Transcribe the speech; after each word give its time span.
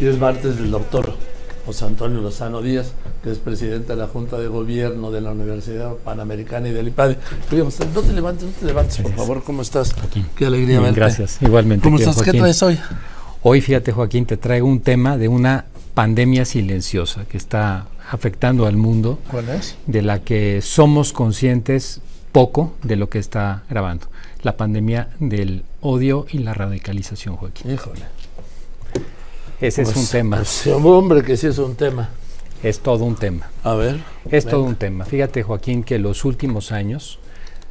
Y 0.00 0.06
es 0.06 0.18
martes 0.18 0.56
del 0.56 0.70
doctor 0.70 1.14
José 1.66 1.84
Antonio 1.84 2.22
Lozano 2.22 2.62
Díaz, 2.62 2.92
que 3.22 3.30
es 3.30 3.38
presidente 3.38 3.92
de 3.92 3.96
la 3.96 4.06
Junta 4.06 4.38
de 4.38 4.48
Gobierno 4.48 5.10
de 5.10 5.20
la 5.20 5.32
Universidad 5.32 5.92
Panamericana 5.96 6.68
y 6.68 6.72
del 6.72 6.88
IPADE. 6.88 7.18
No 7.50 8.00
te 8.00 8.12
levantes, 8.14 8.46
no 8.46 8.52
te 8.58 8.64
levantes, 8.64 8.96
por 8.98 9.12
favor. 9.12 9.44
¿Cómo 9.44 9.60
estás? 9.60 9.94
Qué 10.36 10.46
alegría 10.46 10.80
verte. 10.80 10.98
Gracias, 10.98 11.36
igualmente. 11.42 11.84
¿Cómo 11.84 11.98
estás? 11.98 12.22
¿Qué 12.22 12.32
traes 12.32 12.62
hoy? 12.62 12.78
Hoy, 13.42 13.60
fíjate, 13.60 13.92
Joaquín, 13.92 14.24
te 14.24 14.38
traigo 14.38 14.66
un 14.66 14.80
tema 14.80 15.18
de 15.18 15.28
una 15.28 15.66
pandemia 15.92 16.46
silenciosa 16.46 17.26
que 17.26 17.36
está 17.36 17.86
afectando 18.10 18.64
al 18.64 18.78
mundo. 18.78 19.18
¿Cuál 19.30 19.50
es? 19.50 19.76
De 19.86 20.00
la 20.00 20.20
que 20.20 20.62
somos 20.62 21.12
conscientes 21.12 22.00
poco 22.32 22.72
de 22.82 22.96
lo 22.96 23.10
que 23.10 23.18
está 23.18 23.64
grabando. 23.68 24.06
La 24.42 24.56
pandemia 24.56 25.10
del 25.18 25.64
odio 25.82 26.24
y 26.30 26.38
la 26.38 26.54
radicalización, 26.54 27.36
Joaquín. 27.36 27.72
Híjole. 27.72 28.00
Ese 29.60 29.82
es 29.82 29.88
un 29.88 29.94
Pues, 29.94 30.10
tema. 30.10 30.36
pues, 30.38 30.66
hombre, 30.66 31.22
que 31.22 31.36
sí 31.36 31.46
es 31.46 31.58
un 31.58 31.74
tema. 31.74 32.10
Es 32.62 32.80
todo 32.80 33.04
un 33.04 33.16
tema. 33.16 33.50
A 33.62 33.74
ver. 33.74 34.00
Es 34.30 34.46
todo 34.46 34.64
un 34.64 34.76
tema. 34.76 35.04
Fíjate, 35.04 35.42
Joaquín, 35.42 35.82
que 35.82 35.98
los 35.98 36.24
últimos 36.24 36.72
años, 36.72 37.18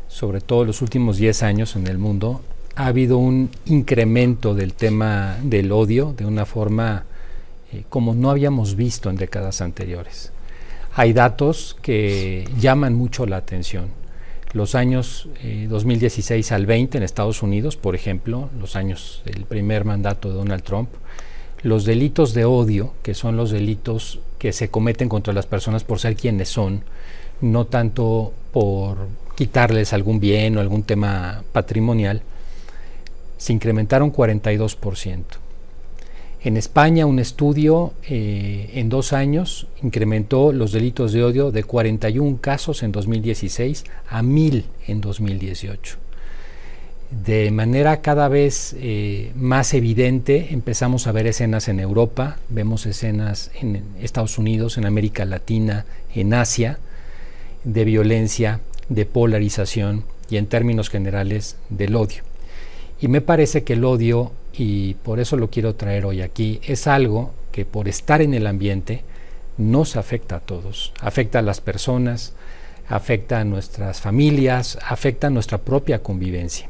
sobre 0.08 0.42
todo 0.42 0.66
los 0.66 0.82
últimos 0.82 1.18
10 1.18 1.44
años 1.44 1.76
en 1.76 1.88
el 1.88 1.98
mundo, 1.98 2.42
ha 2.76 2.88
habido 2.88 3.18
un 3.18 3.50
incremento 3.66 4.56
del 4.56 4.74
tema 4.74 5.38
del 5.44 5.72
odio 5.72 6.14
de 6.18 6.26
una 6.26 6.46
forma 6.46 7.06
eh, 7.72 7.84
como 7.90 8.16
no 8.16 8.30
habíamos 8.32 8.76
visto 8.76 9.10
en 9.10 9.16
décadas 9.18 9.62
anteriores. 9.62 10.32
Hay 10.96 11.14
datos 11.14 11.78
que 11.82 12.48
llaman 12.60 12.96
mucho 12.96 13.26
la 13.28 13.38
atención. 13.38 13.88
Los 14.54 14.74
años 14.74 15.28
eh, 15.44 15.68
2016 15.70 16.52
al 16.52 16.66
20 16.66 16.98
en 16.98 17.04
Estados 17.04 17.44
Unidos, 17.44 17.78
por 17.78 17.94
ejemplo, 17.94 18.50
los 18.60 18.76
años 18.76 19.22
del 19.26 19.46
primer 19.46 19.86
mandato 19.86 20.30
de 20.30 20.36
Donald 20.36 20.64
Trump, 20.64 20.90
los 21.62 21.86
delitos 21.86 22.34
de 22.34 22.46
odio, 22.46 22.94
que 23.04 23.14
son 23.14 23.36
los 23.36 23.52
delitos 23.52 24.20
que 24.38 24.54
se 24.54 24.70
cometen 24.70 25.10
contra 25.10 25.34
las 25.34 25.46
personas 25.46 25.84
por 25.84 26.00
ser 26.00 26.16
quienes 26.16 26.50
son, 26.50 26.84
no 27.42 27.66
tanto 27.66 28.34
por 28.52 29.08
quitarles 29.36 29.94
algún 29.94 30.20
bien 30.20 30.58
o 30.58 30.62
algún 30.62 30.84
tema 30.84 31.44
patrimonial, 31.52 32.22
se 33.38 33.54
incrementaron 33.54 34.12
42%. 34.12 35.24
En 36.42 36.56
España, 36.56 37.06
un 37.06 37.20
estudio 37.20 37.94
eh, 38.04 38.72
en 38.76 38.88
dos 38.88 39.12
años 39.12 39.68
incrementó 39.84 40.54
los 40.54 40.72
delitos 40.72 41.12
de 41.12 41.24
odio 41.24 41.52
de 41.52 41.66
41 41.66 42.38
casos 42.40 42.82
en 42.82 42.94
2016 42.94 43.84
a 44.08 44.24
1000 44.24 44.66
en 44.88 45.02
2018 45.02 46.09
de 47.12 47.50
manera 47.50 48.02
cada 48.02 48.28
vez 48.28 48.76
eh, 48.78 49.32
más 49.36 49.74
evidente 49.74 50.50
empezamos 50.52 51.08
a 51.08 51.12
ver 51.12 51.26
escenas 51.26 51.68
en 51.68 51.80
Europa, 51.80 52.38
vemos 52.50 52.86
escenas 52.86 53.50
en 53.60 53.84
Estados 54.00 54.38
Unidos, 54.38 54.78
en 54.78 54.86
América 54.86 55.26
Latina, 55.26 55.86
en 56.14 56.36
Asia, 56.36 56.78
de 57.64 57.84
violencia, 57.84 58.60
de 58.90 59.06
polarización 59.06 60.04
y 60.30 60.38
en 60.38 60.46
términos 60.46 60.90
generales 60.90 61.58
del 61.70 61.96
odio. 61.96 62.24
Y 63.02 63.08
me 63.08 63.22
parece 63.22 63.64
que 63.64 63.74
el 63.74 63.86
odio, 63.86 64.32
y 64.54 64.94
por 64.96 65.20
eso 65.20 65.36
lo 65.36 65.50
quiero 65.50 65.74
traer 65.76 66.06
hoy 66.06 66.22
aquí, 66.22 66.60
es 66.64 66.86
algo 66.86 67.34
que 67.52 67.66
por 67.66 67.88
estar 67.88 68.22
en 68.22 68.36
el 68.36 68.46
ambiente 68.46 69.04
nos 69.58 69.96
afecta 69.96 70.38
a 70.38 70.40
todos, 70.42 70.94
afecta 71.02 71.40
a 71.40 71.44
las 71.44 71.60
personas, 71.60 72.34
afecta 72.88 73.40
a 73.40 73.46
nuestras 73.46 74.00
familias, 74.00 74.78
afecta 74.86 75.28
a 75.28 75.32
nuestra 75.32 75.58
propia 75.58 76.04
convivencia. 76.04 76.70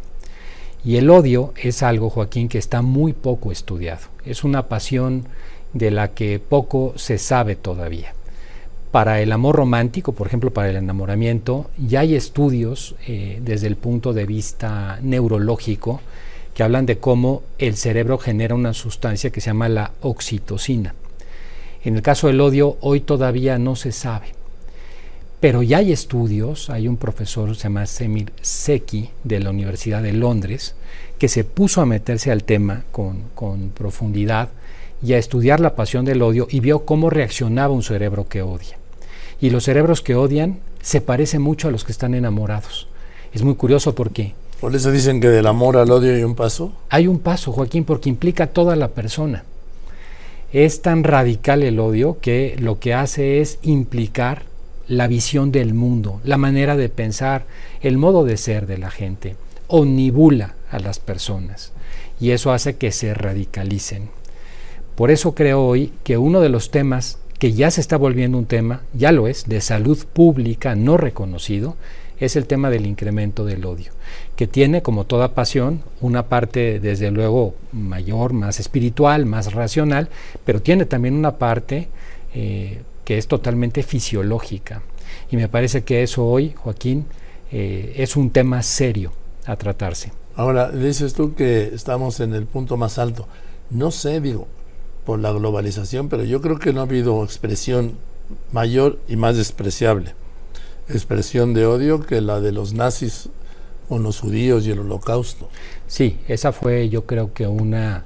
Y 0.84 0.96
el 0.96 1.10
odio 1.10 1.54
es 1.58 1.84
algo, 1.84 2.10
Joaquín, 2.10 2.48
que 2.48 2.58
está 2.58 2.82
muy 2.82 3.14
poco 3.14 3.52
estudiado. 3.52 4.08
Es 4.26 4.44
una 4.44 4.68
pasión 4.68 5.26
de 5.74 5.92
la 5.92 6.10
que 6.10 6.40
poco 6.40 6.94
se 6.96 7.18
sabe 7.18 7.56
todavía. 7.56 8.14
Para 8.92 9.22
el 9.22 9.32
amor 9.32 9.56
romántico, 9.58 10.14
por 10.14 10.28
ejemplo, 10.28 10.52
para 10.52 10.70
el 10.70 10.78
enamoramiento, 10.78 11.70
ya 11.78 12.00
hay 12.00 12.16
estudios 12.16 12.96
eh, 13.08 13.40
desde 13.44 13.68
el 13.68 13.76
punto 13.76 14.14
de 14.14 14.26
vista 14.26 15.00
neurológico 15.04 16.02
que 16.56 16.64
hablan 16.64 16.86
de 16.86 16.98
cómo 16.98 17.44
el 17.60 17.76
cerebro 17.76 18.18
genera 18.18 18.56
una 18.56 18.74
sustancia 18.74 19.30
que 19.30 19.42
se 19.42 19.48
llama 19.48 19.70
la 19.70 19.92
oxitocina. 20.02 20.96
En 21.84 21.96
el 21.96 22.02
caso 22.02 22.28
del 22.28 22.42
odio, 22.42 22.78
hoy 22.82 23.02
todavía 23.02 23.60
no 23.60 23.76
se 23.76 23.92
sabe. 23.92 24.39
Pero 25.40 25.64
ya 25.64 25.78
hay 25.78 25.94
estudios, 25.94 26.70
hay 26.70 26.90
un 26.90 26.98
profesor, 26.98 27.56
se 27.56 27.64
llama 27.64 27.86
Semir 27.86 28.34
Seki, 28.42 29.10
de 29.24 29.40
la 29.40 29.52
Universidad 29.52 30.04
de 30.04 30.12
Londres, 30.12 30.76
que 31.18 31.30
se 31.30 31.46
puso 31.46 31.82
a 31.82 31.86
meterse 31.86 32.32
al 32.32 32.44
tema 32.44 32.84
con, 32.92 33.24
con, 33.36 33.70
profundidad 33.70 34.50
y 35.02 35.14
a 35.14 35.18
estudiar 35.18 35.62
la 35.62 35.76
pasión 35.76 36.04
del 36.04 36.22
odio 36.22 36.48
y 36.50 36.60
vio 36.60 36.84
cómo 36.86 37.10
reaccionaba 37.10 37.74
un 37.74 37.84
cerebro 37.84 38.28
que 38.28 38.42
odia. 38.42 38.78
Y 39.40 39.50
los 39.50 39.64
cerebros 39.64 40.02
que 40.02 40.16
odian 40.16 40.60
se 40.82 41.00
parecen 41.00 41.42
mucho 41.42 41.70
a 41.70 41.72
los 41.72 41.86
que 41.86 41.94
están 41.94 42.16
enamorados. 42.16 42.88
Es 43.34 43.42
muy 43.42 43.56
curioso 43.56 43.96
porque... 43.96 44.34
Por 44.60 44.76
eso 44.76 44.92
dicen 44.92 45.22
que 45.22 45.30
del 45.30 45.48
amor 45.48 45.78
al 45.78 45.90
odio 45.90 46.14
hay 46.14 46.24
un 46.24 46.36
paso. 46.36 46.74
Hay 46.90 47.08
un 47.08 47.20
paso, 47.20 47.54
Joaquín, 47.54 47.86
porque 47.86 48.10
implica 48.10 48.46
a 48.46 48.48
toda 48.48 48.76
la 48.76 48.90
persona. 48.90 49.46
Es 50.52 50.82
tan 50.82 51.06
radical 51.06 51.64
el 51.64 51.80
odio 51.80 52.18
que 52.20 52.58
lo 52.60 52.80
que 52.80 52.94
hace 52.94 53.40
es 53.40 53.60
implicar 53.62 54.49
la 54.90 55.08
visión 55.08 55.52
del 55.54 55.74
mundo, 55.74 56.20
la 56.26 56.38
manera 56.38 56.76
de 56.76 56.90
pensar, 56.90 57.46
el 57.82 57.98
modo 57.98 58.26
de 58.26 58.36
ser 58.36 58.68
de 58.68 58.78
la 58.78 58.90
gente, 58.90 59.36
omnibula 59.68 60.56
a 60.72 60.80
las 60.80 61.00
personas 61.00 61.72
y 62.20 62.32
eso 62.32 62.52
hace 62.52 62.76
que 62.76 62.92
se 62.92 63.14
radicalicen. 63.14 64.10
Por 64.96 65.12
eso 65.12 65.36
creo 65.36 65.64
hoy 65.64 65.94
que 66.04 66.18
uno 66.18 66.42
de 66.42 66.50
los 66.50 66.72
temas 66.72 67.20
que 67.38 67.54
ya 67.54 67.72
se 67.72 67.80
está 67.80 67.96
volviendo 67.96 68.38
un 68.38 68.48
tema, 68.48 68.82
ya 68.94 69.14
lo 69.14 69.28
es, 69.28 69.48
de 69.48 69.62
salud 69.62 69.98
pública 70.12 70.76
no 70.76 70.98
reconocido, 70.98 71.78
es 72.20 72.36
el 72.36 72.48
tema 72.48 72.70
del 72.70 72.86
incremento 72.86 73.46
del 73.46 73.64
odio, 73.64 73.94
que 74.36 74.46
tiene, 74.46 74.82
como 74.82 75.06
toda 75.06 75.34
pasión, 75.34 75.82
una 76.02 76.24
parte 76.28 76.82
desde 76.82 77.12
luego 77.12 77.56
mayor, 77.72 78.34
más 78.34 78.60
espiritual, 78.60 79.26
más 79.26 79.54
racional, 79.54 80.10
pero 80.44 80.62
tiene 80.62 80.86
también 80.86 81.14
una 81.14 81.38
parte 81.38 81.88
eh, 82.34 82.82
que 83.10 83.18
es 83.18 83.26
totalmente 83.26 83.82
fisiológica. 83.82 84.84
Y 85.32 85.36
me 85.36 85.50
parece 85.50 85.84
que 85.84 86.04
eso 86.04 86.28
hoy, 86.28 86.54
Joaquín, 86.56 87.08
eh, 87.52 87.96
es 87.96 88.16
un 88.16 88.30
tema 88.30 88.62
serio 88.62 89.12
a 89.48 89.56
tratarse. 89.56 90.12
Ahora, 90.36 90.70
dices 90.70 91.16
tú 91.16 91.34
que 91.34 91.72
estamos 91.74 92.20
en 92.20 92.36
el 92.36 92.46
punto 92.46 92.78
más 92.78 93.00
alto. 93.00 93.28
No 93.72 93.90
sé, 93.90 94.22
digo, 94.22 94.46
por 95.08 95.18
la 95.18 95.32
globalización, 95.32 96.08
pero 96.08 96.24
yo 96.24 96.40
creo 96.40 96.60
que 96.60 96.72
no 96.72 96.82
ha 96.82 96.84
habido 96.84 97.24
expresión 97.24 97.94
mayor 98.52 99.00
y 99.08 99.16
más 99.16 99.38
despreciable. 99.38 100.14
Expresión 100.88 101.56
de 101.56 101.66
odio 101.66 102.06
que 102.06 102.22
la 102.22 102.40
de 102.40 102.52
los 102.52 102.74
nazis 102.74 103.30
con 103.88 104.04
los 104.04 104.20
judíos 104.20 104.68
y 104.68 104.70
el 104.70 104.82
holocausto. 104.82 105.50
Sí, 105.88 106.20
esa 106.28 106.52
fue 106.52 106.90
yo 106.90 107.08
creo 107.08 107.34
que 107.34 107.48
una 107.48 108.06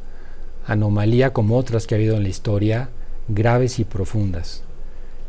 anomalía 0.66 1.34
como 1.34 1.58
otras 1.58 1.88
que 1.88 1.96
ha 1.96 1.98
habido 1.98 2.16
en 2.16 2.24
la 2.24 2.30
historia, 2.30 2.90
graves 3.28 3.80
y 3.80 3.84
profundas 3.84 4.64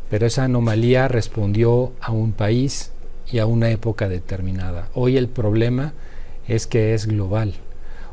pero 0.09 0.25
esa 0.25 0.43
anomalía 0.43 1.07
respondió 1.07 1.93
a 1.99 2.11
un 2.11 2.31
país 2.31 2.91
y 3.31 3.39
a 3.39 3.45
una 3.45 3.69
época 3.69 4.07
determinada. 4.07 4.89
Hoy 4.93 5.17
el 5.17 5.27
problema 5.27 5.93
es 6.47 6.67
que 6.67 6.93
es 6.93 7.07
global. 7.07 7.55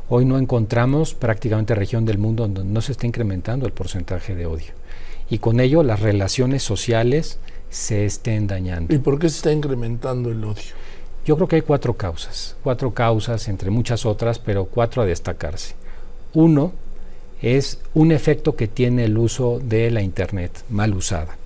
Hoy 0.09 0.25
no 0.25 0.37
encontramos 0.37 1.13
prácticamente 1.13 1.75
región 1.75 2.05
del 2.05 2.17
mundo 2.17 2.47
donde 2.47 2.63
no 2.63 2.81
se 2.81 2.91
está 2.91 3.07
incrementando 3.07 3.65
el 3.65 3.73
porcentaje 3.73 4.35
de 4.35 4.45
odio. 4.45 4.73
Y 5.29 5.39
con 5.39 5.59
ello 5.59 5.83
las 5.83 6.01
relaciones 6.01 6.63
sociales 6.63 7.39
se 7.69 8.05
estén 8.05 8.47
dañando. 8.47 8.93
¿Y 8.93 8.99
por 8.99 9.17
qué 9.17 9.29
se 9.29 9.37
está 9.37 9.51
incrementando 9.51 10.29
el 10.29 10.43
odio? 10.43 10.73
Yo 11.25 11.35
creo 11.37 11.47
que 11.47 11.55
hay 11.57 11.61
cuatro 11.61 11.95
causas, 11.95 12.57
cuatro 12.63 12.93
causas 12.93 13.47
entre 13.47 13.69
muchas 13.69 14.05
otras, 14.05 14.39
pero 14.39 14.65
cuatro 14.65 15.01
a 15.01 15.05
destacarse. 15.05 15.75
Uno 16.33 16.73
es 17.41 17.79
un 17.93 18.11
efecto 18.11 18.55
que 18.55 18.67
tiene 18.67 19.05
el 19.05 19.17
uso 19.17 19.59
de 19.63 19.89
la 19.89 20.01
Internet 20.01 20.63
mal 20.69 20.93
usada. 20.93 21.37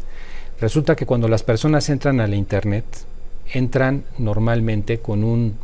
Resulta 0.60 0.96
que 0.96 1.06
cuando 1.06 1.28
las 1.28 1.44
personas 1.44 1.90
entran 1.90 2.20
a 2.20 2.28
la 2.28 2.36
internet, 2.36 2.86
entran 3.54 4.04
normalmente 4.18 5.00
con 5.00 5.24
un 5.24 5.56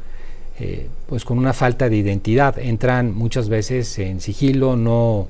eh, 0.60 0.88
pues 1.08 1.26
con 1.26 1.40
una 1.40 1.52
falta 1.52 1.90
de 1.90 1.98
identidad, 1.98 2.60
entran 2.60 3.16
muchas 3.16 3.50
veces 3.50 3.98
en 3.98 4.22
sigilo, 4.22 4.76
no 4.76 5.28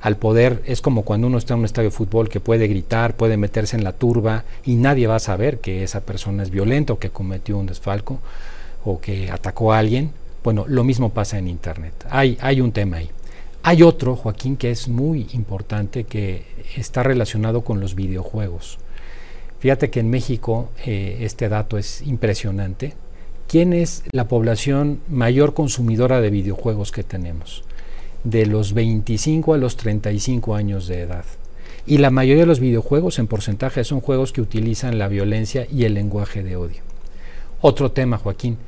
al 0.00 0.16
poder, 0.16 0.62
es 0.64 0.80
como 0.80 1.02
cuando 1.02 1.26
uno 1.26 1.38
está 1.38 1.54
en 1.54 1.60
un 1.60 1.64
estadio 1.66 1.90
de 1.90 1.96
fútbol 1.96 2.28
que 2.28 2.38
puede 2.40 2.68
gritar, 2.68 3.16
puede 3.16 3.36
meterse 3.36 3.76
en 3.76 3.82
la 3.84 3.92
turba 3.92 4.44
y 4.64 4.76
nadie 4.76 5.08
va 5.08 5.16
a 5.16 5.20
saber 5.20 5.58
que 5.58 5.82
esa 5.82 6.00
persona 6.00 6.44
es 6.44 6.50
violenta 6.50 6.92
o 6.92 6.98
que 6.98 7.10
cometió 7.10 7.58
un 7.58 7.66
desfalco 7.66 8.20
o 8.84 9.00
que 9.00 9.30
atacó 9.30 9.72
a 9.72 9.78
alguien. 9.78 10.12
Bueno, 10.44 10.64
lo 10.68 10.84
mismo 10.84 11.10
pasa 11.10 11.36
en 11.36 11.48
internet. 11.48 11.92
Hay, 12.08 12.38
hay 12.40 12.60
un 12.60 12.72
tema 12.72 12.98
ahí. 12.98 13.10
Hay 13.62 13.82
otro, 13.82 14.16
Joaquín, 14.16 14.56
que 14.56 14.70
es 14.70 14.88
muy 14.88 15.26
importante, 15.34 16.04
que 16.04 16.44
está 16.76 17.02
relacionado 17.02 17.60
con 17.62 17.80
los 17.80 17.94
videojuegos. 17.94 18.78
Fíjate 19.60 19.90
que 19.90 20.00
en 20.00 20.10
México 20.10 20.70
eh, 20.84 21.18
este 21.20 21.48
dato 21.48 21.78
es 21.78 22.02
impresionante. 22.02 22.94
¿Quién 23.46 23.72
es 23.72 24.04
la 24.12 24.26
población 24.28 25.00
mayor 25.08 25.54
consumidora 25.54 26.20
de 26.20 26.30
videojuegos 26.30 26.92
que 26.92 27.04
tenemos? 27.04 27.64
de 28.24 28.46
los 28.46 28.74
25 28.74 29.54
a 29.54 29.58
los 29.58 29.76
35 29.76 30.54
años 30.54 30.86
de 30.86 31.00
edad. 31.00 31.24
Y 31.86 31.98
la 31.98 32.10
mayoría 32.10 32.42
de 32.42 32.46
los 32.46 32.60
videojuegos 32.60 33.18
en 33.18 33.26
porcentaje 33.26 33.84
son 33.84 34.00
juegos 34.00 34.32
que 34.32 34.42
utilizan 34.42 34.98
la 34.98 35.08
violencia 35.08 35.66
y 35.70 35.84
el 35.84 35.94
lenguaje 35.94 36.42
de 36.42 36.56
odio. 36.56 36.82
Otro 37.60 37.92
tema, 37.92 38.18
Joaquín, 38.18 38.58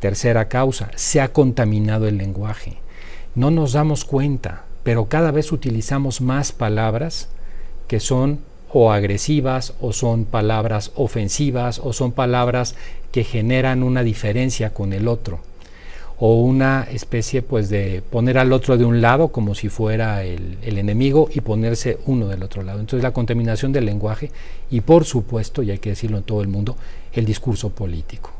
tercera 0.00 0.48
causa, 0.48 0.90
se 0.94 1.20
ha 1.20 1.32
contaminado 1.32 2.06
el 2.06 2.18
lenguaje. 2.18 2.76
No 3.34 3.50
nos 3.50 3.72
damos 3.72 4.04
cuenta, 4.04 4.64
pero 4.82 5.06
cada 5.06 5.30
vez 5.30 5.52
utilizamos 5.52 6.20
más 6.20 6.52
palabras 6.52 7.28
que 7.88 8.00
son 8.00 8.40
o 8.72 8.92
agresivas 8.92 9.74
o 9.80 9.92
son 9.92 10.24
palabras 10.24 10.92
ofensivas 10.94 11.80
o 11.82 11.92
son 11.92 12.12
palabras 12.12 12.74
que 13.12 13.24
generan 13.24 13.82
una 13.82 14.02
diferencia 14.02 14.74
con 14.74 14.92
el 14.92 15.08
otro 15.08 15.40
o 16.20 16.42
una 16.42 16.86
especie 16.90 17.42
pues 17.42 17.68
de 17.68 18.02
poner 18.10 18.38
al 18.38 18.52
otro 18.52 18.76
de 18.76 18.84
un 18.84 19.00
lado 19.00 19.28
como 19.28 19.54
si 19.54 19.68
fuera 19.68 20.24
el, 20.24 20.58
enemigo 20.62 21.28
y 21.32 21.40
ponerse 21.40 21.98
uno 22.06 22.26
del 22.26 22.42
otro 22.42 22.62
lado. 22.62 22.80
Entonces 22.80 23.04
la 23.04 23.12
contaminación 23.12 23.72
del 23.72 23.86
lenguaje 23.86 24.30
y 24.70 24.80
por 24.80 25.04
supuesto, 25.04 25.62
y 25.62 25.70
hay 25.70 25.78
que 25.78 25.90
decirlo 25.90 26.18
en 26.18 26.24
todo 26.24 26.42
el 26.42 26.48
mundo, 26.48 26.76
el 27.12 27.24
discurso 27.24 27.70
político, 27.70 28.32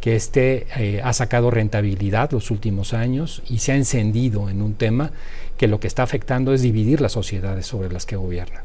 que 0.00 0.16
este 0.16 0.66
eh, 0.76 1.02
ha 1.04 1.12
sacado 1.12 1.50
rentabilidad 1.50 2.32
los 2.32 2.50
últimos 2.50 2.94
años 2.94 3.42
y 3.48 3.58
se 3.58 3.72
ha 3.72 3.76
encendido 3.76 4.48
en 4.48 4.62
un 4.62 4.74
tema 4.74 5.10
que 5.58 5.68
lo 5.68 5.80
que 5.80 5.86
está 5.86 6.04
afectando 6.04 6.54
es 6.54 6.62
dividir 6.62 7.02
las 7.02 7.12
sociedades 7.12 7.66
sobre 7.66 7.92
las 7.92 8.06
que 8.06 8.16
gobierna. 8.16 8.62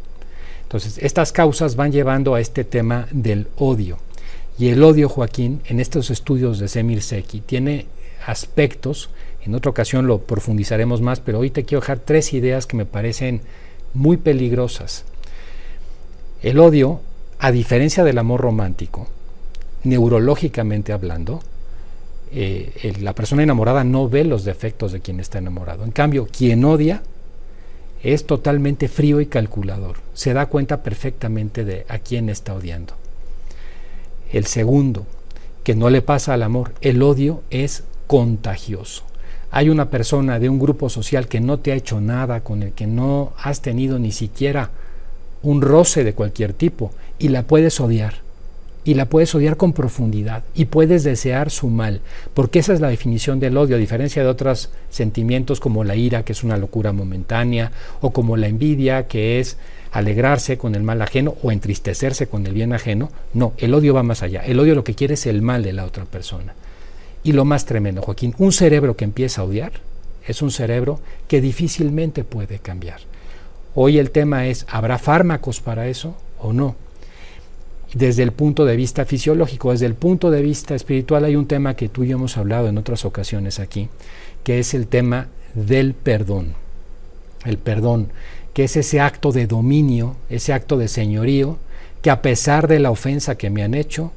Entonces, 0.74 1.04
estas 1.04 1.32
causas 1.32 1.76
van 1.76 1.92
llevando 1.92 2.34
a 2.34 2.40
este 2.42 2.64
tema 2.64 3.08
del 3.12 3.46
odio. 3.58 4.00
Y 4.58 4.70
el 4.70 4.82
odio, 4.82 5.08
Joaquín, 5.08 5.62
en 5.66 5.80
estos 5.80 6.10
estudios 6.10 6.58
de 6.58 6.68
Semir 6.68 7.04
Seki, 7.04 7.42
tiene 7.42 7.86
aspectos, 8.26 9.12
en 9.46 9.54
otra 9.54 9.70
ocasión 9.70 10.08
lo 10.08 10.22
profundizaremos 10.22 11.00
más, 11.00 11.20
pero 11.20 11.38
hoy 11.38 11.52
te 11.52 11.64
quiero 11.64 11.82
dejar 11.82 12.00
tres 12.00 12.34
ideas 12.34 12.66
que 12.66 12.76
me 12.76 12.88
parecen 12.88 13.42
muy 13.94 14.18
peligrosas. 14.18 15.06
El 16.42 16.58
odio, 16.58 17.02
a 17.38 17.52
diferencia 17.52 18.04
del 18.04 18.18
amor 18.18 18.42
romántico, 18.42 19.08
neurológicamente 19.84 20.92
hablando, 20.92 21.44
eh, 22.32 22.96
la 23.00 23.14
persona 23.14 23.44
enamorada 23.44 23.84
no 23.84 24.10
ve 24.10 24.24
los 24.24 24.44
defectos 24.44 24.92
de 24.92 25.02
quien 25.02 25.20
está 25.20 25.38
enamorado. 25.38 25.84
En 25.84 25.92
cambio, 25.92 26.28
quien 26.36 26.66
odia 26.66 27.04
es 28.04 28.28
totalmente 28.28 28.90
frío 28.90 29.22
y 29.22 29.26
calculador. 29.26 29.98
Se 30.14 30.34
da 30.34 30.48
cuenta 30.48 30.84
perfectamente 30.84 31.64
de 31.64 31.86
a 31.88 32.00
quién 32.00 32.30
está 32.30 32.54
odiando. 32.54 32.94
El 34.32 34.46
segundo, 34.46 35.06
que 35.64 35.74
no 35.74 35.90
le 35.90 36.02
pasa 36.02 36.34
al 36.34 36.44
amor, 36.44 36.74
el 36.82 37.02
odio 37.02 37.42
es 37.50 37.84
contagioso. 38.08 39.04
Hay 39.52 39.70
una 39.70 39.90
persona 39.90 40.40
de 40.40 40.50
un 40.50 40.60
grupo 40.60 40.90
social 40.90 41.28
que 41.28 41.40
no 41.40 41.60
te 41.60 41.72
ha 41.72 41.76
hecho 41.76 42.02
nada, 42.02 42.42
con 42.42 42.64
el 42.64 42.74
que 42.74 42.88
no 42.88 43.34
has 43.38 43.62
tenido 43.62 44.00
ni 44.00 44.12
siquiera 44.12 44.72
un 45.42 45.62
roce 45.62 46.04
de 46.04 46.14
cualquier 46.14 46.54
tipo, 46.54 46.92
y 47.20 47.30
la 47.30 47.44
puedes 47.44 47.80
odiar. 47.80 48.16
Y 48.86 48.96
la 48.96 49.06
puedes 49.06 49.34
odiar 49.34 49.56
con 49.56 49.72
profundidad 49.72 50.44
y 50.56 50.66
puedes 50.66 51.04
desear 51.04 51.50
su 51.52 51.70
mal, 51.70 52.02
porque 52.34 52.60
esa 52.60 52.74
es 52.74 52.82
la 52.82 52.90
definición 52.90 53.40
del 53.40 53.56
odio, 53.58 53.78
a 53.78 53.80
diferencia 53.80 54.24
de 54.24 54.28
otros 54.28 54.72
sentimientos 54.90 55.60
como 55.62 55.84
la 55.84 55.96
ira, 55.96 56.24
que 56.24 56.34
es 56.34 56.44
una 56.44 56.58
locura 56.58 56.92
momentánea, 56.92 57.72
o 58.02 58.12
como 58.12 58.36
la 58.36 58.48
envidia, 58.48 59.08
que 59.08 59.40
es 59.40 59.58
alegrarse 59.94 60.58
con 60.58 60.76
el 60.76 60.84
mal 60.84 61.02
ajeno 61.02 61.36
o 61.44 61.52
entristecerse 61.52 62.28
con 62.28 62.46
el 62.46 62.54
bien 62.54 62.74
ajeno. 62.74 63.10
No, 63.34 63.54
el 63.58 63.74
odio 63.74 63.94
va 63.94 64.04
más 64.04 64.24
allá. 64.24 64.42
El 64.42 64.60
odio 64.60 64.76
lo 64.76 64.84
que 64.84 64.96
quiere 64.96 65.14
es 65.14 65.26
el 65.28 65.42
mal 65.42 65.64
de 65.64 65.72
la 65.72 65.86
otra 65.86 66.04
persona. 66.06 66.54
Y 67.24 67.32
lo 67.32 67.46
más 67.46 67.66
tremendo, 67.66 68.02
Joaquín, 68.02 68.36
un 68.38 68.52
cerebro 68.52 68.98
que 68.98 69.06
empieza 69.06 69.42
a 69.42 69.46
odiar 69.46 69.72
es 70.28 70.42
un 70.42 70.52
cerebro 70.52 71.00
que 71.28 71.42
difícilmente 71.42 72.24
puede 72.24 72.60
cambiar. 72.60 73.00
Hoy 73.76 73.98
el 73.98 74.12
tema 74.12 74.48
es, 74.48 74.66
¿habrá 74.70 74.98
fármacos 74.98 75.60
para 75.62 75.88
eso 75.88 76.16
o 76.40 76.54
no? 76.54 76.76
Desde 77.94 78.24
el 78.24 78.32
punto 78.32 78.66
de 78.66 78.76
vista 78.76 79.06
fisiológico, 79.06 79.72
desde 79.72 79.86
el 79.86 79.94
punto 79.94 80.32
de 80.32 80.42
vista 80.42 80.74
espiritual, 80.74 81.26
hay 81.26 81.36
un 81.36 81.46
tema 81.46 81.76
que 81.76 81.90
tú 81.90 82.04
y 82.04 82.08
yo 82.08 82.18
hemos 82.18 82.38
hablado 82.38 82.68
en 82.68 82.80
otras 82.80 83.06
ocasiones 83.06 83.60
aquí, 83.60 83.88
que 84.44 84.58
es 84.58 84.74
el 84.74 84.88
tema 84.88 85.28
del 85.54 85.94
perdón. 85.94 86.56
El 87.46 87.60
perdón, 87.60 88.10
que 88.54 88.64
es 88.64 88.78
ese 88.78 89.00
acto 89.00 89.32
de 89.32 89.46
dominio, 89.46 90.16
ese 90.30 90.54
acto 90.54 90.78
de 90.78 90.88
señorío, 90.88 91.60
que 92.02 92.10
a 92.10 92.24
pesar 92.24 92.68
de 92.68 92.80
la 92.80 92.90
ofensa 92.90 93.36
que 93.36 93.52
me 93.52 93.62
han 93.62 93.76
hecho, 93.76 94.12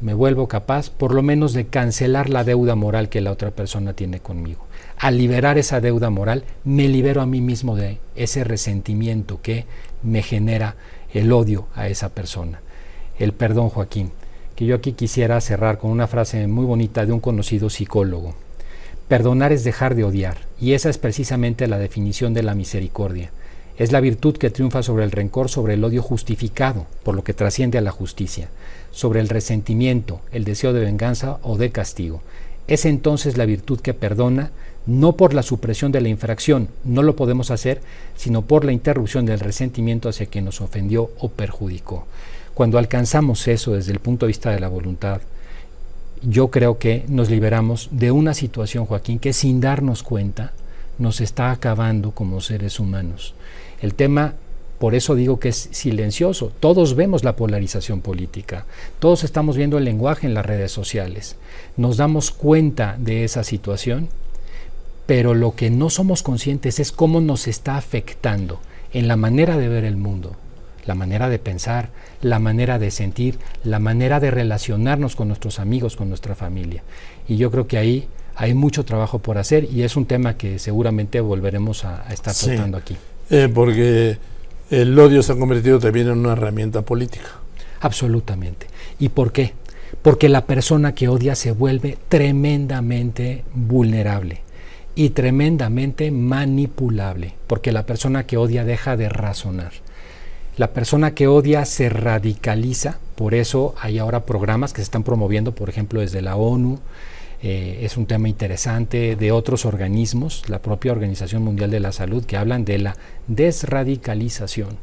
me 0.00 0.14
vuelvo 0.14 0.46
capaz 0.46 0.88
por 0.88 1.12
lo 1.12 1.22
menos 1.22 1.54
de 1.54 1.66
cancelar 1.66 2.30
la 2.30 2.44
deuda 2.44 2.76
moral 2.76 3.08
que 3.08 3.20
la 3.20 3.32
otra 3.32 3.50
persona 3.50 3.94
tiene 3.94 4.20
conmigo. 4.20 4.64
Al 4.96 5.18
liberar 5.18 5.58
esa 5.58 5.80
deuda 5.80 6.10
moral, 6.10 6.44
me 6.64 6.86
libero 6.86 7.20
a 7.20 7.26
mí 7.26 7.40
mismo 7.40 7.74
de 7.74 7.98
ese 8.14 8.44
resentimiento 8.44 9.40
que 9.42 9.64
me 10.04 10.22
genera 10.22 10.76
el 11.12 11.32
odio 11.32 11.66
a 11.74 11.88
esa 11.88 12.10
persona. 12.10 12.60
El 13.18 13.32
perdón, 13.32 13.68
Joaquín, 13.68 14.10
que 14.56 14.66
yo 14.66 14.74
aquí 14.74 14.92
quisiera 14.92 15.40
cerrar 15.40 15.78
con 15.78 15.90
una 15.90 16.06
frase 16.06 16.46
muy 16.46 16.64
bonita 16.64 17.04
de 17.04 17.12
un 17.12 17.20
conocido 17.20 17.70
psicólogo. 17.70 18.34
Perdonar 19.08 19.52
es 19.52 19.64
dejar 19.64 19.94
de 19.94 20.04
odiar, 20.04 20.36
y 20.60 20.72
esa 20.72 20.90
es 20.90 20.98
precisamente 20.98 21.66
la 21.66 21.78
definición 21.78 22.34
de 22.34 22.42
la 22.42 22.54
misericordia. 22.54 23.30
Es 23.76 23.92
la 23.92 24.00
virtud 24.00 24.36
que 24.36 24.50
triunfa 24.50 24.82
sobre 24.82 25.04
el 25.04 25.12
rencor, 25.12 25.48
sobre 25.48 25.74
el 25.74 25.84
odio 25.84 26.02
justificado, 26.02 26.86
por 27.04 27.14
lo 27.14 27.24
que 27.24 27.34
trasciende 27.34 27.78
a 27.78 27.82
la 27.82 27.92
justicia 27.92 28.48
sobre 28.90 29.20
el 29.20 29.28
resentimiento, 29.28 30.20
el 30.32 30.44
deseo 30.44 30.72
de 30.72 30.80
venganza 30.80 31.38
o 31.42 31.56
de 31.56 31.70
castigo. 31.70 32.20
Es 32.66 32.84
entonces 32.84 33.36
la 33.36 33.46
virtud 33.46 33.80
que 33.80 33.94
perdona, 33.94 34.50
no 34.86 35.12
por 35.12 35.34
la 35.34 35.42
supresión 35.42 35.92
de 35.92 36.00
la 36.00 36.08
infracción, 36.08 36.68
no 36.84 37.02
lo 37.02 37.14
podemos 37.14 37.50
hacer, 37.50 37.80
sino 38.16 38.42
por 38.42 38.64
la 38.64 38.72
interrupción 38.72 39.24
del 39.24 39.38
resentimiento 39.40 40.08
hacia 40.08 40.26
quien 40.26 40.46
nos 40.46 40.60
ofendió 40.60 41.10
o 41.18 41.28
perjudicó. 41.28 42.06
Cuando 42.58 42.78
alcanzamos 42.78 43.46
eso 43.46 43.74
desde 43.74 43.92
el 43.92 44.00
punto 44.00 44.26
de 44.26 44.30
vista 44.30 44.50
de 44.50 44.58
la 44.58 44.66
voluntad, 44.66 45.20
yo 46.22 46.48
creo 46.48 46.76
que 46.76 47.04
nos 47.06 47.30
liberamos 47.30 47.88
de 47.92 48.10
una 48.10 48.34
situación, 48.34 48.84
Joaquín, 48.84 49.20
que 49.20 49.32
sin 49.32 49.60
darnos 49.60 50.02
cuenta 50.02 50.54
nos 50.98 51.20
está 51.20 51.52
acabando 51.52 52.10
como 52.10 52.40
seres 52.40 52.80
humanos. 52.80 53.34
El 53.80 53.94
tema 53.94 54.34
por 54.80 54.96
eso 54.96 55.14
digo 55.14 55.38
que 55.38 55.50
es 55.50 55.68
silencioso. 55.70 56.50
Todos 56.58 56.96
vemos 56.96 57.22
la 57.22 57.36
polarización 57.36 58.00
política, 58.00 58.66
todos 58.98 59.22
estamos 59.22 59.56
viendo 59.56 59.78
el 59.78 59.84
lenguaje 59.84 60.26
en 60.26 60.34
las 60.34 60.44
redes 60.44 60.72
sociales, 60.72 61.36
nos 61.76 61.96
damos 61.96 62.32
cuenta 62.32 62.96
de 62.98 63.22
esa 63.22 63.44
situación, 63.44 64.08
pero 65.06 65.32
lo 65.32 65.54
que 65.54 65.70
no 65.70 65.90
somos 65.90 66.24
conscientes 66.24 66.80
es 66.80 66.90
cómo 66.90 67.20
nos 67.20 67.46
está 67.46 67.76
afectando 67.76 68.58
en 68.92 69.06
la 69.06 69.14
manera 69.14 69.56
de 69.56 69.68
ver 69.68 69.84
el 69.84 69.96
mundo, 69.96 70.34
la 70.88 70.94
manera 70.94 71.28
de 71.28 71.38
pensar, 71.38 71.90
la 72.22 72.38
manera 72.38 72.78
de 72.78 72.90
sentir, 72.90 73.38
la 73.62 73.78
manera 73.78 74.20
de 74.20 74.30
relacionarnos 74.30 75.16
con 75.16 75.28
nuestros 75.28 75.60
amigos, 75.60 75.96
con 75.96 76.08
nuestra 76.08 76.34
familia. 76.34 76.82
Y 77.28 77.36
yo 77.36 77.50
creo 77.50 77.66
que 77.66 77.76
ahí 77.76 78.08
hay 78.34 78.54
mucho 78.54 78.86
trabajo 78.86 79.18
por 79.18 79.36
hacer 79.36 79.68
y 79.70 79.82
es 79.82 79.96
un 79.96 80.06
tema 80.06 80.38
que 80.38 80.58
seguramente 80.58 81.20
volveremos 81.20 81.84
a, 81.84 82.10
estar 82.10 82.34
tratando 82.34 82.78
aquí. 82.78 82.96
Eh, 83.28 83.50
porque 83.54 84.16
el 84.70 84.98
odio 84.98 85.22
se 85.22 85.32
ha 85.32 85.36
convertido 85.36 85.78
también 85.78 86.08
en 86.08 86.20
una 86.20 86.32
herramienta 86.32 86.80
política. 86.80 87.28
Absolutamente. 87.80 88.66
¿Y 88.98 89.10
por 89.10 89.30
qué? 89.30 89.52
Porque 90.00 90.30
la 90.30 90.46
persona 90.46 90.94
que 90.94 91.08
odia 91.08 91.34
se 91.34 91.52
vuelve 91.52 91.98
tremendamente 92.08 93.44
vulnerable 93.54 94.40
y 94.94 95.10
tremendamente 95.10 96.10
manipulable, 96.10 97.34
porque 97.46 97.72
la 97.72 97.84
persona 97.84 98.24
que 98.24 98.38
odia 98.38 98.64
deja 98.64 98.96
de 98.96 99.10
razonar. 99.10 99.72
La 100.58 100.72
persona 100.72 101.14
que 101.14 101.28
odia 101.28 101.64
se 101.64 101.88
radicaliza, 101.88 102.98
por 103.14 103.32
eso 103.34 103.76
hay 103.80 103.98
ahora 103.98 104.26
programas 104.26 104.72
que 104.72 104.78
se 104.78 104.82
están 104.82 105.04
promoviendo, 105.04 105.54
por 105.54 105.68
ejemplo, 105.68 106.00
desde 106.00 106.20
la 106.20 106.34
ONU, 106.34 106.80
eh, 107.40 107.78
es 107.82 107.96
un 107.96 108.06
tema 108.06 108.28
interesante 108.28 109.14
de 109.14 109.30
otros 109.30 109.64
organismos, 109.64 110.42
la 110.48 110.60
propia 110.60 110.90
Organización 110.90 111.44
Mundial 111.44 111.70
de 111.70 111.78
la 111.78 111.92
Salud, 111.92 112.24
que 112.24 112.36
hablan 112.36 112.64
de 112.64 112.78
la 112.78 112.96
desradicalización. 113.28 114.78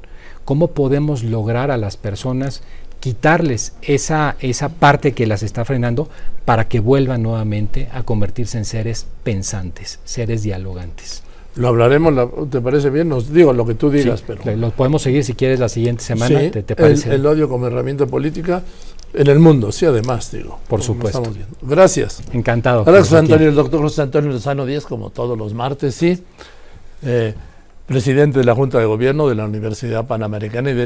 ¿Cómo 0.45 0.71
podemos 0.71 1.23
lograr 1.23 1.71
a 1.71 1.77
las 1.77 1.97
personas 1.97 2.63
quitarles 3.01 3.73
esa, 3.81 4.37
esa 4.39 4.69
parte 4.69 5.11
que 5.11 5.27
las 5.27 5.43
está 5.43 5.65
frenando 5.65 6.07
para 6.45 6.69
que 6.69 6.79
vuelvan 6.79 7.21
nuevamente 7.21 7.89
a 7.91 8.03
convertirse 8.03 8.57
en 8.57 8.63
seres 8.63 9.07
pensantes, 9.25 9.99
seres 10.05 10.41
dialogantes? 10.41 11.21
Lo 11.55 11.69
hablaremos, 11.69 12.49
¿te 12.49 12.59
parece 12.59 12.89
bien? 12.89 13.07
Nos 13.07 13.31
digo 13.31 13.53
lo 13.53 13.65
que 13.65 13.75
tú 13.75 13.89
digas, 13.89 14.23
pero... 14.25 14.55
Lo 14.57 14.71
podemos 14.71 15.01
seguir 15.01 15.23
si 15.23 15.35
quieres 15.35 15.59
la 15.59 15.69
siguiente 15.69 16.03
semana, 16.03 16.51
¿te, 16.51 16.75
parece? 16.75 17.15
el, 17.15 17.25
odio 17.25 17.47
como 17.47 17.67
herramienta 17.67 18.05
política 18.05 18.61
en 19.13 19.27
el 19.27 19.39
mundo, 19.39 19.71
sí, 19.71 19.85
además, 19.85 20.31
digo. 20.31 20.59
Por 20.67 20.81
supuesto. 20.81 21.23
Gracias. 21.61 22.21
Encantado. 22.33 22.83
José 22.83 23.17
Antonio, 23.17 23.47
el 23.47 23.55
doctor 23.55 23.81
José 23.81 24.01
Antonio 24.01 24.31
Lozano 24.31 24.65
Díaz, 24.65 24.85
como 24.85 25.09
todos 25.09 25.37
los 25.37 25.53
martes, 25.53 25.95
sí. 25.95 26.21
Eh, 27.01 27.33
presidente 27.85 28.39
de 28.39 28.45
la 28.45 28.55
Junta 28.55 28.79
de 28.79 28.85
Gobierno 28.85 29.29
de 29.29 29.35
la 29.35 29.45
Universidad 29.45 30.05
Panamericana 30.05 30.71
y 30.71 30.73
del 30.73 30.83